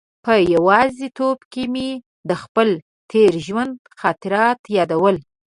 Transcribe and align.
په 0.25 0.33
یوازې 0.53 1.07
توب 1.17 1.39
کې 1.51 1.63
مې 1.73 1.89
د 2.29 2.31
خپل 2.43 2.69
تېر 3.11 3.31
ژوند 3.45 3.73
خاطرات 3.99 4.59
یادول. 4.77 5.17